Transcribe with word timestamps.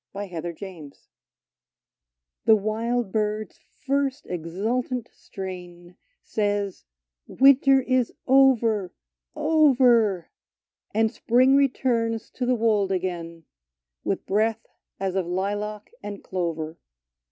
22 0.13 0.41
PERSEPHONE 0.41 0.91
'T^HE 2.47 2.59
wild 2.59 3.11
bird's 3.11 3.59
first 3.85 4.25
exultant 4.25 5.07
strain 5.13 5.95
Says, 6.23 6.85
—"Winter 7.27 7.83
is 7.83 8.11
over— 8.25 8.91
over!" 9.35 10.31
And 10.95 11.11
spring 11.11 11.55
returns 11.55 12.31
to 12.31 12.47
the 12.47 12.55
wold 12.55 12.91
again, 12.91 13.45
With 14.03 14.25
breath 14.25 14.65
as 14.99 15.13
of 15.13 15.27
lilac 15.27 15.91
and 16.01 16.23
clover. 16.23 16.79